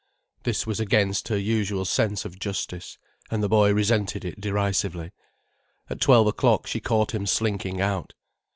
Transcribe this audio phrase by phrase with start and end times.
[0.41, 2.97] This was against her usual sense of justice,
[3.29, 5.11] and the boy resented it derisively.
[5.91, 8.13] At twelve o'clock she caught him slinking out.